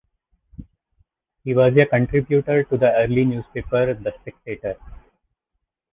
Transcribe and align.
He 1.43 1.53
was 1.53 1.77
a 1.77 1.85
contributor 1.85 2.63
to 2.63 2.75
the 2.75 2.91
early 2.91 3.23
newspaper 3.23 3.93
"The 3.93 4.11
Spectator". 4.21 4.75